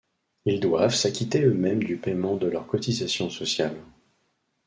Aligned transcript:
Ils 0.45 0.59
doivent 0.59 0.95
s'acquitter 0.95 1.43
eux-mêmes 1.43 1.83
du 1.83 1.95
paiement 1.95 2.35
de 2.35 2.47
leurs 2.47 2.65
cotisations 2.65 3.29
sociales. 3.29 3.77